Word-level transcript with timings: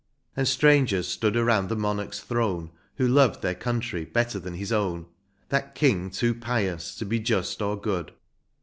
And 0.35 0.47
strangers 0.47 1.07
stood 1.07 1.37
around 1.37 1.69
the 1.69 1.75
monarch's 1.75 2.21
throne. 2.21 2.71
Who 2.95 3.07
loved 3.07 3.43
their 3.43 3.53
country 3.53 4.03
better 4.03 4.39
than 4.39 4.55
his 4.55 4.71
own. 4.71 5.05
That 5.49 5.75
King 5.75 6.09
too 6.09 6.33
pious 6.33 6.95
to 6.95 7.05
be 7.05 7.19
just 7.19 7.61
or 7.61 7.79
good. 7.79 8.11